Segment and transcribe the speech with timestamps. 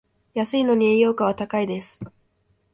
[0.33, 1.99] 安いのに栄養価は高いです